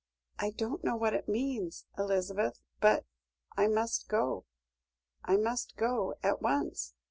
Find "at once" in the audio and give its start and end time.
6.23-6.95